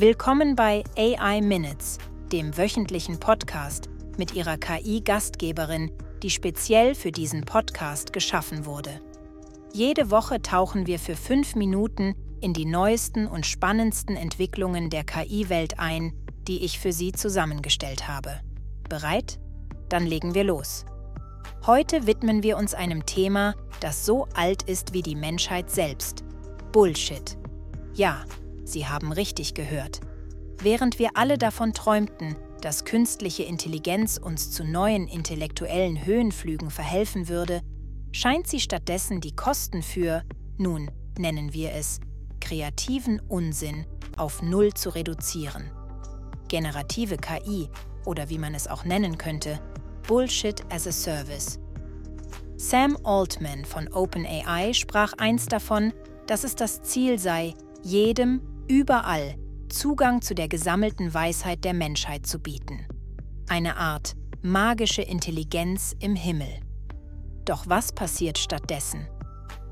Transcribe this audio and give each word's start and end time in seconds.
Willkommen 0.00 0.54
bei 0.54 0.84
AI 0.96 1.40
Minutes, 1.40 1.98
dem 2.30 2.56
wöchentlichen 2.56 3.18
Podcast 3.18 3.88
mit 4.16 4.32
ihrer 4.32 4.56
KI-Gastgeberin, 4.56 5.90
die 6.22 6.30
speziell 6.30 6.94
für 6.94 7.10
diesen 7.10 7.40
Podcast 7.40 8.12
geschaffen 8.12 8.64
wurde. 8.64 9.00
Jede 9.72 10.12
Woche 10.12 10.40
tauchen 10.40 10.86
wir 10.86 11.00
für 11.00 11.16
fünf 11.16 11.56
Minuten 11.56 12.14
in 12.40 12.52
die 12.52 12.64
neuesten 12.64 13.26
und 13.26 13.44
spannendsten 13.44 14.14
Entwicklungen 14.14 14.88
der 14.88 15.02
KI-Welt 15.02 15.80
ein, 15.80 16.12
die 16.46 16.64
ich 16.64 16.78
für 16.78 16.92
Sie 16.92 17.10
zusammengestellt 17.10 18.06
habe. 18.06 18.38
Bereit? 18.88 19.40
Dann 19.88 20.06
legen 20.06 20.32
wir 20.32 20.44
los. 20.44 20.86
Heute 21.66 22.06
widmen 22.06 22.44
wir 22.44 22.56
uns 22.56 22.72
einem 22.72 23.04
Thema, 23.04 23.56
das 23.80 24.06
so 24.06 24.28
alt 24.34 24.62
ist 24.62 24.92
wie 24.92 25.02
die 25.02 25.16
Menschheit 25.16 25.72
selbst. 25.72 26.22
Bullshit. 26.70 27.36
Ja, 27.94 28.24
Sie 28.68 28.86
haben 28.86 29.12
richtig 29.12 29.54
gehört. 29.54 30.00
Während 30.60 30.98
wir 30.98 31.10
alle 31.14 31.38
davon 31.38 31.72
träumten, 31.72 32.36
dass 32.60 32.84
künstliche 32.84 33.44
Intelligenz 33.44 34.18
uns 34.18 34.50
zu 34.50 34.62
neuen 34.62 35.08
intellektuellen 35.08 36.04
Höhenflügen 36.04 36.70
verhelfen 36.70 37.28
würde, 37.28 37.62
scheint 38.12 38.46
sie 38.46 38.60
stattdessen 38.60 39.22
die 39.22 39.34
Kosten 39.34 39.82
für, 39.82 40.22
nun 40.58 40.90
nennen 41.18 41.54
wir 41.54 41.72
es, 41.72 42.00
kreativen 42.40 43.20
Unsinn 43.20 43.86
auf 44.18 44.42
Null 44.42 44.74
zu 44.74 44.90
reduzieren. 44.90 45.70
Generative 46.48 47.16
KI 47.16 47.70
oder 48.04 48.28
wie 48.28 48.38
man 48.38 48.54
es 48.54 48.68
auch 48.68 48.84
nennen 48.84 49.16
könnte, 49.16 49.60
Bullshit 50.06 50.62
as 50.70 50.86
a 50.86 50.92
Service. 50.92 51.58
Sam 52.56 52.98
Altman 53.04 53.64
von 53.64 53.88
OpenAI 53.88 54.74
sprach 54.74 55.14
einst 55.16 55.52
davon, 55.52 55.94
dass 56.26 56.44
es 56.44 56.54
das 56.54 56.82
Ziel 56.82 57.18
sei, 57.18 57.54
jedem 57.82 58.42
überall 58.68 59.34
Zugang 59.70 60.22
zu 60.22 60.34
der 60.34 60.48
gesammelten 60.48 61.12
Weisheit 61.12 61.64
der 61.64 61.74
Menschheit 61.74 62.26
zu 62.26 62.38
bieten. 62.38 62.86
Eine 63.48 63.76
Art 63.76 64.14
magische 64.42 65.02
Intelligenz 65.02 65.96
im 65.98 66.14
Himmel. 66.14 66.60
Doch 67.44 67.64
was 67.66 67.92
passiert 67.92 68.38
stattdessen? 68.38 69.08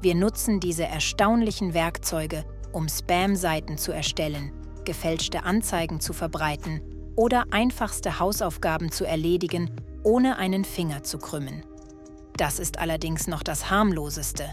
Wir 0.00 0.14
nutzen 0.14 0.60
diese 0.60 0.84
erstaunlichen 0.84 1.74
Werkzeuge, 1.74 2.44
um 2.72 2.88
Spam-Seiten 2.88 3.78
zu 3.78 3.92
erstellen, 3.92 4.52
gefälschte 4.84 5.44
Anzeigen 5.44 6.00
zu 6.00 6.12
verbreiten 6.12 6.80
oder 7.16 7.44
einfachste 7.50 8.18
Hausaufgaben 8.18 8.90
zu 8.90 9.04
erledigen, 9.04 9.70
ohne 10.02 10.36
einen 10.36 10.64
Finger 10.64 11.02
zu 11.02 11.18
krümmen. 11.18 11.64
Das 12.36 12.58
ist 12.58 12.78
allerdings 12.78 13.26
noch 13.26 13.42
das 13.42 13.70
harmloseste. 13.70 14.44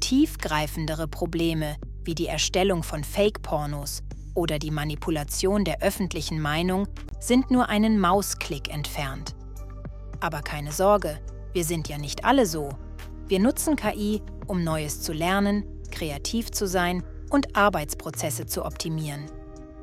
Tiefgreifendere 0.00 1.06
Probleme 1.06 1.76
wie 2.08 2.14
die 2.14 2.26
Erstellung 2.26 2.82
von 2.82 3.04
Fake-Pornos 3.04 4.02
oder 4.34 4.58
die 4.58 4.70
Manipulation 4.70 5.66
der 5.66 5.82
öffentlichen 5.82 6.40
Meinung 6.40 6.88
sind 7.20 7.50
nur 7.50 7.68
einen 7.68 8.00
Mausklick 8.00 8.72
entfernt. 8.72 9.36
Aber 10.18 10.40
keine 10.40 10.72
Sorge, 10.72 11.20
wir 11.52 11.64
sind 11.64 11.86
ja 11.86 11.98
nicht 11.98 12.24
alle 12.24 12.46
so. 12.46 12.70
Wir 13.26 13.40
nutzen 13.40 13.76
KI, 13.76 14.22
um 14.46 14.64
Neues 14.64 15.02
zu 15.02 15.12
lernen, 15.12 15.64
kreativ 15.90 16.50
zu 16.50 16.66
sein 16.66 17.04
und 17.28 17.54
Arbeitsprozesse 17.54 18.46
zu 18.46 18.64
optimieren. 18.64 19.26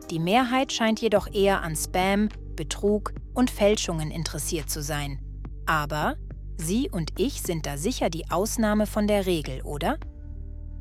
Die 0.09 0.17
Mehrheit 0.17 0.73
scheint 0.73 1.01
jedoch 1.01 1.31
eher 1.31 1.61
an 1.61 1.75
Spam, 1.75 2.29
Betrug 2.55 3.13
und 3.35 3.51
Fälschungen 3.51 4.09
interessiert 4.09 4.71
zu 4.71 4.81
sein. 4.81 5.19
Aber 5.67 6.15
Sie 6.57 6.89
und 6.89 7.11
ich 7.19 7.43
sind 7.43 7.67
da 7.67 7.77
sicher 7.77 8.09
die 8.09 8.31
Ausnahme 8.31 8.87
von 8.87 9.05
der 9.05 9.27
Regel, 9.27 9.61
oder? 9.61 9.99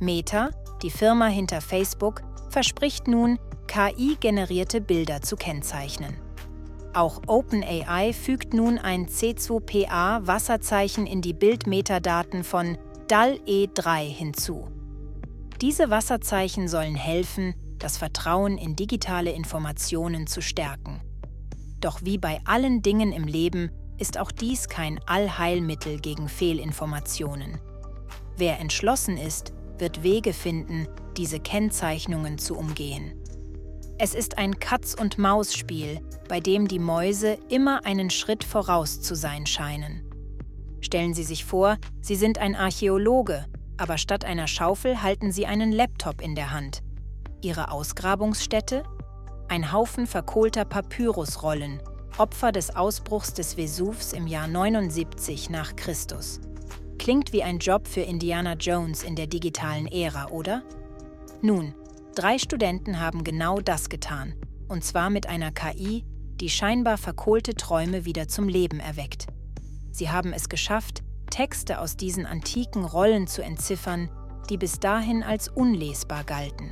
Meta, 0.05 0.51
die 0.83 0.91
Firma 0.91 1.27
hinter 1.27 1.61
Facebook, 1.61 2.23
verspricht 2.51 3.09
nun, 3.09 3.39
KI-generierte 3.67 4.81
Bilder 4.81 5.23
zu 5.23 5.37
kennzeichnen. 5.37 6.17
Auch 6.93 7.23
OpenAI 7.27 8.13
fügt 8.13 8.55
nun 8.55 8.79
ein 8.79 9.07
C2PA-Wasserzeichen 9.09 11.07
in 11.07 11.23
die 11.23 11.33
Bildmetadaten 11.33 12.45
von 12.45 12.79
DAL-E3 13.09 14.03
hinzu. 14.03 14.69
Diese 15.61 15.91
Wasserzeichen 15.91 16.69
sollen 16.69 16.95
helfen, 16.95 17.55
das 17.79 17.97
Vertrauen 17.97 18.59
in 18.59 18.77
digitale 18.77 19.33
Informationen 19.33 20.29
zu 20.29 20.41
stärken. 20.41 21.01
Doch 21.81 22.01
wie 22.03 22.19
bei 22.19 22.41
allen 22.45 22.83
Dingen 22.83 23.13
im 23.13 23.25
Leben 23.25 23.71
ist 23.99 24.19
auch 24.19 24.31
dies 24.31 24.69
kein 24.69 25.01
Allheilmittel 25.07 25.99
gegen 26.01 26.29
Fehlinformationen. 26.29 27.59
Wer 28.37 28.61
entschlossen 28.61 29.17
ist, 29.17 29.53
wird 29.79 30.03
Wege 30.03 30.33
finden, 30.33 30.89
diese 31.17 31.41
Kennzeichnungen 31.41 32.39
zu 32.39 32.57
umgehen. 32.57 33.13
Es 33.99 34.15
ist 34.15 34.39
ein 34.39 34.59
Katz-und-Maus-Spiel, 34.59 36.01
bei 36.29 36.41
dem 36.41 36.67
die 36.67 36.81
Mäuse 36.81 37.39
immer 37.49 37.85
einen 37.87 38.11
Schritt 38.11 38.43
voraus 38.43 39.01
zu 39.01 39.15
sein 39.15 39.47
scheinen. 39.47 40.03
Stellen 40.81 41.15
Sie 41.15 41.23
sich 41.23 41.45
vor, 41.45 41.79
Sie 42.01 42.17
sind 42.17 42.39
ein 42.39 42.57
Archäologe, 42.57 43.47
aber 43.77 43.97
statt 43.97 44.25
einer 44.25 44.49
Schaufel 44.49 45.03
halten 45.03 45.33
Sie 45.33 45.47
einen 45.47 45.73
Laptop 45.73 46.21
in 46.21 46.35
der 46.35 46.51
Hand. 46.51 46.83
Ihre 47.41 47.71
Ausgrabungsstätte? 47.71 48.83
Ein 49.49 49.73
Haufen 49.73 50.07
verkohlter 50.07 50.65
Papyrusrollen, 50.65 51.81
Opfer 52.19 52.53
des 52.53 52.75
Ausbruchs 52.75 53.35
des 53.35 53.55
Vesuvs 53.55 54.13
im 54.13 54.27
Jahr 54.27 54.49
79 54.49 55.51
nach 55.51 55.77
Christus. 55.77 56.41
Klingt 57.05 57.35
wie 57.35 57.43
ein 57.43 57.59
Job 57.59 57.87
für 57.87 58.01
Indiana 58.01 58.55
Jones 58.55 59.03
in 59.03 59.15
der 59.15 59.27
digitalen 59.27 59.87
Ära, 59.89 60.31
oder? 60.31 60.63
Nun, 61.43 61.75
drei 62.15 62.39
Studenten 62.39 62.99
haben 62.99 63.25
genau 63.25 63.61
das 63.61 63.91
getan, 63.91 64.33
und 64.69 64.83
zwar 64.85 65.11
mit 65.11 65.29
einer 65.29 65.53
KI, 65.53 66.03
die 66.41 66.49
scheinbar 66.49 66.97
verkohlte 66.97 67.53
Träume 67.57 68.07
wieder 68.07 68.27
zum 68.27 68.49
Leben 68.49 68.81
erweckt. 68.81 69.27
Sie 69.93 70.09
haben 70.09 70.33
es 70.33 70.49
geschafft, 70.49 71.03
Texte 71.29 71.79
aus 71.79 71.99
diesen 71.99 72.25
antiken 72.25 72.87
Rollen 72.87 73.27
zu 73.27 73.45
entziffern, 73.45 74.09
die 74.49 74.57
bis 74.57 74.81
dahin 74.81 75.23
als 75.23 75.49
unlesbar 75.49 76.25
galten. 76.25 76.71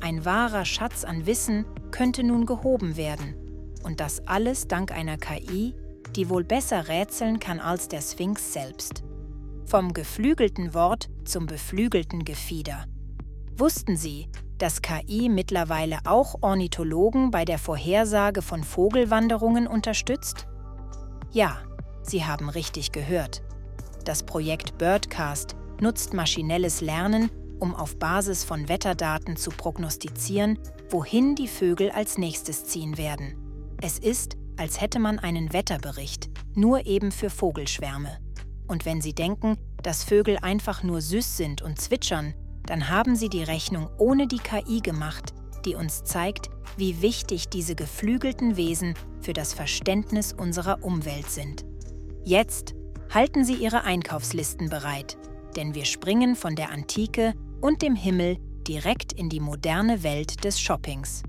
Ein 0.00 0.24
wahrer 0.24 0.64
Schatz 0.64 1.02
an 1.02 1.26
Wissen 1.26 1.64
könnte 1.90 2.22
nun 2.22 2.46
gehoben 2.46 2.96
werden 2.96 3.34
und 3.82 3.98
das 3.98 4.24
alles 4.28 4.68
dank 4.68 4.92
einer 4.92 5.16
KI, 5.16 5.74
die 6.14 6.28
wohl 6.28 6.44
besser 6.44 6.86
rätseln 6.86 7.40
kann 7.40 7.58
als 7.58 7.88
der 7.88 8.00
Sphinx 8.00 8.52
selbst. 8.52 9.02
Vom 9.70 9.94
geflügelten 9.94 10.74
Wort 10.74 11.08
zum 11.24 11.46
beflügelten 11.46 12.24
Gefieder. 12.24 12.86
Wussten 13.56 13.96
Sie, 13.96 14.28
dass 14.58 14.82
KI 14.82 15.28
mittlerweile 15.28 16.00
auch 16.06 16.34
Ornithologen 16.40 17.30
bei 17.30 17.44
der 17.44 17.56
Vorhersage 17.56 18.42
von 18.42 18.64
Vogelwanderungen 18.64 19.68
unterstützt? 19.68 20.48
Ja, 21.30 21.58
Sie 22.02 22.24
haben 22.24 22.48
richtig 22.48 22.90
gehört. 22.90 23.44
Das 24.04 24.24
Projekt 24.24 24.76
Birdcast 24.76 25.54
nutzt 25.80 26.14
maschinelles 26.14 26.80
Lernen, 26.80 27.30
um 27.60 27.76
auf 27.76 27.96
Basis 27.96 28.42
von 28.42 28.68
Wetterdaten 28.68 29.36
zu 29.36 29.50
prognostizieren, 29.50 30.58
wohin 30.88 31.36
die 31.36 31.46
Vögel 31.46 31.92
als 31.92 32.18
nächstes 32.18 32.64
ziehen 32.64 32.98
werden. 32.98 33.36
Es 33.80 34.00
ist, 34.00 34.36
als 34.56 34.80
hätte 34.80 34.98
man 34.98 35.20
einen 35.20 35.52
Wetterbericht, 35.52 36.28
nur 36.56 36.86
eben 36.86 37.12
für 37.12 37.30
Vogelschwärme. 37.30 38.18
Und 38.70 38.84
wenn 38.84 39.00
Sie 39.00 39.12
denken, 39.12 39.56
dass 39.82 40.04
Vögel 40.04 40.38
einfach 40.38 40.84
nur 40.84 41.00
süß 41.00 41.36
sind 41.36 41.60
und 41.60 41.80
zwitschern, 41.80 42.34
dann 42.66 42.88
haben 42.88 43.16
Sie 43.16 43.28
die 43.28 43.42
Rechnung 43.42 43.90
ohne 43.98 44.28
die 44.28 44.38
KI 44.38 44.78
gemacht, 44.78 45.34
die 45.64 45.74
uns 45.74 46.04
zeigt, 46.04 46.50
wie 46.76 47.02
wichtig 47.02 47.48
diese 47.48 47.74
geflügelten 47.74 48.56
Wesen 48.56 48.94
für 49.20 49.32
das 49.32 49.54
Verständnis 49.54 50.32
unserer 50.32 50.84
Umwelt 50.84 51.28
sind. 51.28 51.64
Jetzt 52.22 52.76
halten 53.12 53.44
Sie 53.44 53.54
Ihre 53.54 53.82
Einkaufslisten 53.82 54.68
bereit, 54.68 55.18
denn 55.56 55.74
wir 55.74 55.84
springen 55.84 56.36
von 56.36 56.54
der 56.54 56.70
Antike 56.70 57.34
und 57.60 57.82
dem 57.82 57.96
Himmel 57.96 58.36
direkt 58.68 59.12
in 59.12 59.28
die 59.28 59.40
moderne 59.40 60.04
Welt 60.04 60.44
des 60.44 60.60
Shoppings. 60.60 61.24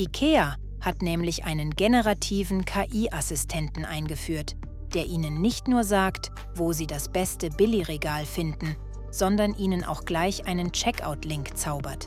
IKEA 0.00 0.56
hat 0.80 1.00
nämlich 1.00 1.44
einen 1.44 1.70
generativen 1.70 2.64
KI-Assistenten 2.64 3.84
eingeführt, 3.84 4.56
der 4.96 5.06
Ihnen 5.06 5.40
nicht 5.40 5.68
nur 5.68 5.84
sagt, 5.84 6.32
wo 6.54 6.72
Sie 6.72 6.86
das 6.86 7.08
beste 7.08 7.50
Billigregal 7.50 8.24
finden, 8.24 8.76
sondern 9.10 9.54
Ihnen 9.54 9.84
auch 9.84 10.04
gleich 10.04 10.46
einen 10.46 10.72
Checkout-Link 10.72 11.56
zaubert. 11.56 12.06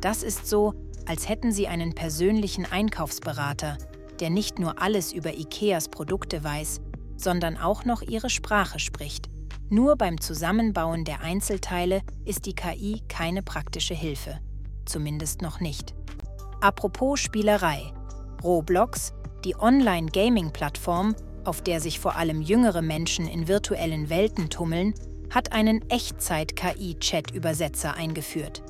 Das 0.00 0.22
ist 0.22 0.46
so, 0.46 0.74
als 1.06 1.28
hätten 1.28 1.52
Sie 1.52 1.68
einen 1.68 1.94
persönlichen 1.94 2.66
Einkaufsberater, 2.66 3.78
der 4.18 4.30
nicht 4.30 4.58
nur 4.58 4.82
alles 4.82 5.12
über 5.12 5.32
IKEAs 5.32 5.88
Produkte 5.88 6.44
weiß, 6.44 6.80
sondern 7.16 7.56
auch 7.56 7.84
noch 7.84 8.02
ihre 8.02 8.30
Sprache 8.30 8.78
spricht. 8.78 9.28
Nur 9.68 9.96
beim 9.96 10.20
Zusammenbauen 10.20 11.04
der 11.04 11.20
Einzelteile 11.20 12.02
ist 12.24 12.46
die 12.46 12.54
KI 12.54 13.02
keine 13.08 13.42
praktische 13.42 13.94
Hilfe. 13.94 14.40
Zumindest 14.84 15.42
noch 15.42 15.60
nicht. 15.60 15.94
Apropos 16.60 17.20
Spielerei. 17.20 17.92
Roblox, 18.42 19.14
die 19.44 19.54
Online-Gaming-Plattform, 19.56 21.14
auf 21.44 21.62
der 21.62 21.80
sich 21.80 22.00
vor 22.00 22.16
allem 22.16 22.42
jüngere 22.42 22.82
Menschen 22.82 23.28
in 23.28 23.46
virtuellen 23.48 24.10
Welten 24.10 24.50
tummeln, 24.50 24.92
hat 25.30 25.52
einen 25.52 25.88
Echtzeit-KI-Chat-Übersetzer 25.88 27.94
eingeführt. 27.94 28.62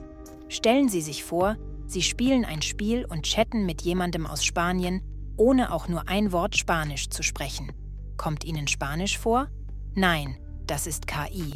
Stellen 0.48 0.88
Sie 0.88 1.00
sich 1.00 1.24
vor, 1.24 1.56
Sie 1.86 2.02
spielen 2.02 2.44
ein 2.44 2.62
Spiel 2.62 3.04
und 3.04 3.24
chatten 3.24 3.66
mit 3.66 3.82
jemandem 3.82 4.26
aus 4.26 4.44
Spanien, 4.44 5.02
ohne 5.36 5.72
auch 5.72 5.88
nur 5.88 6.08
ein 6.08 6.32
Wort 6.32 6.56
Spanisch 6.56 7.08
zu 7.08 7.22
sprechen. 7.22 7.72
Kommt 8.16 8.44
Ihnen 8.44 8.66
Spanisch 8.68 9.18
vor? 9.18 9.48
Nein, 9.94 10.36
das 10.66 10.86
ist 10.86 11.06
KI. 11.06 11.54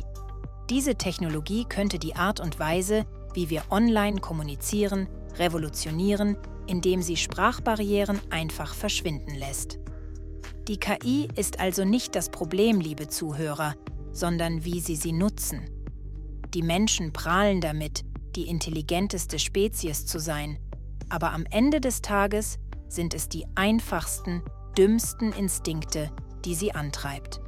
Diese 0.71 0.97
Technologie 0.97 1.67
könnte 1.69 1.99
die 1.99 2.17
Art 2.17 2.41
und 2.41 2.59
Weise, 2.59 3.05
wie 3.35 3.51
wir 3.51 3.65
online 3.71 4.21
kommunizieren, 4.21 5.09
revolutionieren, 5.37 6.37
indem 6.67 7.03
sie 7.03 7.17
Sprachbarrieren 7.17 8.21
einfach 8.31 8.75
verschwinden 8.75 9.35
lässt. 9.35 9.79
Die 10.69 10.79
KI 10.79 11.29
ist 11.37 11.61
also 11.61 11.85
nicht 11.85 12.15
das 12.15 12.31
Problem, 12.31 12.81
liebe 12.81 13.07
Zuhörer, 13.09 13.75
sondern 14.13 14.65
wie 14.65 14.81
sie 14.81 14.97
sie 14.97 15.13
nutzen. 15.13 15.69
Die 16.55 16.63
Menschen 16.63 17.13
prahlen 17.13 17.61
damit, 17.61 18.05
die 18.35 18.49
intelligenteste 18.49 19.39
Spezies 19.39 20.07
zu 20.07 20.19
sein, 20.19 20.59
aber 21.11 21.33
am 21.33 21.45
Ende 21.51 21.81
des 21.81 22.01
Tages 22.01 22.59
sind 22.89 23.13
es 23.13 23.29
die 23.29 23.45
einfachsten, 23.55 24.43
dümmsten 24.79 25.33
Instinkte, 25.33 26.11
die 26.47 26.55
sie 26.55 26.73
antreibt. 26.73 27.43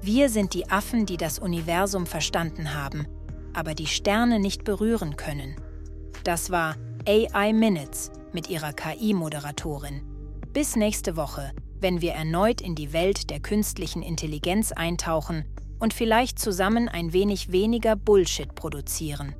Wir 0.00 0.30
sind 0.30 0.54
die 0.54 0.70
Affen, 0.70 1.04
die 1.04 1.18
das 1.18 1.38
Universum 1.38 2.06
verstanden 2.06 2.74
haben, 2.74 3.06
aber 3.52 3.74
die 3.74 3.86
Sterne 3.86 4.40
nicht 4.40 4.64
berühren 4.64 5.16
können. 5.16 5.56
Das 6.24 6.50
war 6.50 6.76
AI 7.06 7.52
Minutes 7.52 8.10
mit 8.32 8.48
ihrer 8.48 8.72
KI-Moderatorin. 8.72 10.02
Bis 10.52 10.76
nächste 10.76 11.16
Woche, 11.16 11.52
wenn 11.82 12.00
wir 12.00 12.12
erneut 12.12 12.60
in 12.60 12.74
die 12.74 12.92
Welt 12.92 13.28
der 13.30 13.40
künstlichen 13.40 14.02
Intelligenz 14.02 14.72
eintauchen 14.72 15.44
und 15.78 15.92
vielleicht 15.92 16.38
zusammen 16.38 16.88
ein 16.88 17.12
wenig 17.12 17.50
weniger 17.50 17.96
Bullshit 17.96 18.54
produzieren. 18.54 19.34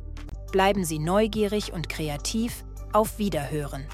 Bleiben 0.51 0.85
Sie 0.85 0.99
neugierig 0.99 1.73
und 1.73 1.89
kreativ. 1.89 2.65
Auf 2.93 3.19
Wiederhören. 3.19 3.87